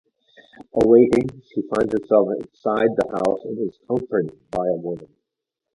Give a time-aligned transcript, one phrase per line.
[0.73, 5.15] Awaking, she finds herself inside the house and is comforted by a woman.